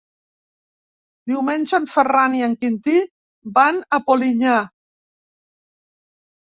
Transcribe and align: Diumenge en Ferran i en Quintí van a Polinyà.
Diumenge 1.31 1.75
en 1.81 1.85
Ferran 1.91 2.39
i 2.39 2.43
en 2.49 2.57
Quintí 2.65 2.97
van 3.61 3.81
a 3.85 4.03
Polinyà. 4.11 4.59